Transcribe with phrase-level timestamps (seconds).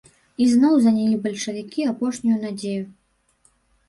[0.43, 2.81] Ізноў занялі бальшавікі апошнюю надзею.